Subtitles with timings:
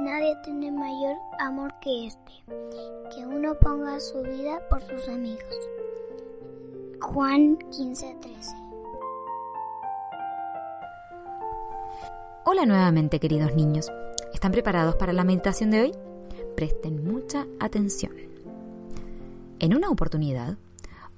[0.00, 2.32] Nadie tiene mayor amor que este,
[3.12, 5.68] que uno ponga su vida por sus amigos.
[7.00, 8.54] Juan 15:13
[12.44, 13.90] Hola nuevamente queridos niños.
[14.32, 15.92] ¿Están preparados para la meditación de hoy?
[16.54, 18.12] Presten mucha atención.
[19.58, 20.56] En una oportunidad,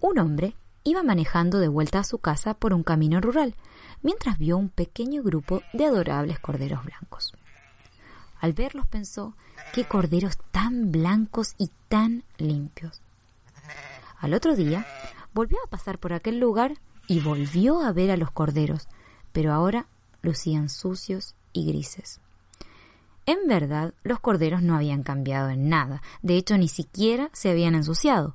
[0.00, 0.54] un hombre
[0.84, 3.56] iba manejando de vuelta a su casa por un camino rural,
[4.02, 7.34] mientras vio un pequeño grupo de adorables corderos blancos.
[8.40, 9.34] Al verlos pensó,
[9.72, 13.00] qué corderos tan blancos y tan limpios.
[14.18, 14.86] Al otro día,
[15.34, 18.88] volvió a pasar por aquel lugar y volvió a ver a los corderos,
[19.32, 19.86] pero ahora
[20.22, 22.20] lucían sucios y grises.
[23.26, 27.74] En verdad, los corderos no habían cambiado en nada, de hecho ni siquiera se habían
[27.74, 28.34] ensuciado.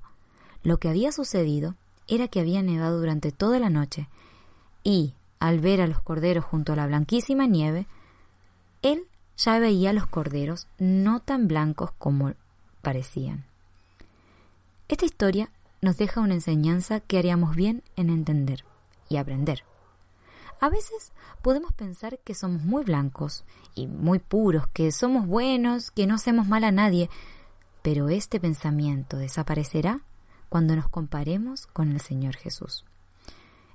[0.61, 1.75] Lo que había sucedido
[2.07, 4.07] era que había nevado durante toda la noche,
[4.83, 7.87] y, al ver a los corderos junto a la blanquísima nieve,
[8.81, 12.33] él ya veía los corderos no tan blancos como
[12.81, 13.45] parecían.
[14.87, 15.49] Esta historia
[15.81, 18.63] nos deja una enseñanza que haríamos bien en entender
[19.09, 19.63] y aprender.
[20.59, 23.43] A veces podemos pensar que somos muy blancos
[23.75, 27.09] y muy puros, que somos buenos, que no hacemos mal a nadie,
[27.81, 29.99] pero este pensamiento desaparecerá
[30.47, 32.85] cuando nos comparemos con el Señor Jesús.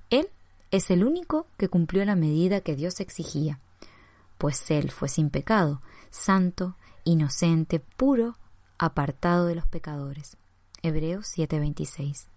[0.09, 0.31] Él
[0.71, 3.59] es el único que cumplió la medida que Dios exigía,
[4.39, 8.39] pues Él fue sin pecado, santo, inocente, puro,
[8.79, 10.37] apartado de los pecadores.
[10.83, 12.29] Hebreos 7:26.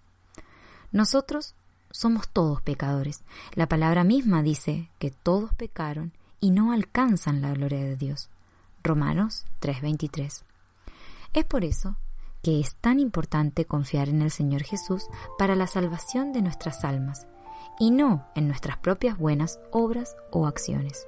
[0.92, 1.56] Nosotros
[1.92, 3.24] somos todos pecadores.
[3.54, 8.30] La palabra misma dice que todos pecaron y no alcanzan la gloria de Dios.
[8.84, 10.44] Romanos 3:23.
[11.34, 11.96] Es por eso
[12.42, 15.06] que es tan importante confiar en el Señor Jesús
[15.38, 17.28] para la salvación de nuestras almas
[17.80, 21.06] y no en nuestras propias buenas obras o acciones.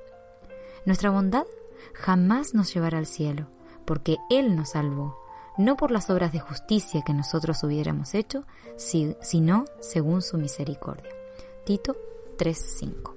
[0.85, 1.45] Nuestra bondad
[1.93, 3.47] jamás nos llevará al cielo,
[3.85, 5.23] porque Él nos salvó
[5.57, 8.43] no por las obras de justicia que nosotros hubiéramos hecho,
[8.75, 11.11] sino según su misericordia.
[11.63, 11.95] Tito
[12.37, 13.13] 3:5.